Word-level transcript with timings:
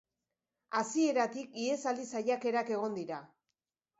Hasieratik 0.79 1.59
ihesaldi 1.65 2.07
saiakerak 2.13 2.75
egon 2.79 2.99
dira. 3.01 3.23